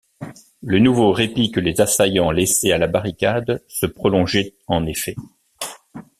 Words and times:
Le 0.63 0.79
nouveau 0.79 1.11
répit 1.11 1.51
que 1.51 1.59
les 1.59 1.79
assaillants 1.79 2.31
laissaient 2.31 2.71
à 2.71 2.79
la 2.79 2.87
barricade 2.87 3.63
se 3.67 3.85
prolongeait 3.85 4.55
en 4.65 4.87
effet. 4.87 5.15